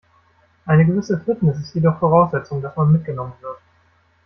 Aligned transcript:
Eine 0.65 0.87
gewisse 0.87 1.19
Fitness 1.19 1.59
ist 1.59 1.75
jedoch 1.75 1.99
Voraussetzung, 1.99 2.59
dass 2.63 2.75
man 2.75 2.91
mitgenommen 2.91 3.33
wird. 3.41 3.59